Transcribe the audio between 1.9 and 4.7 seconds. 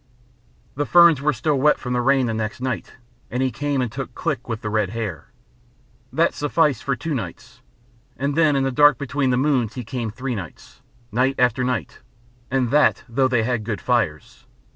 the rain the next night, and he came and took Click with the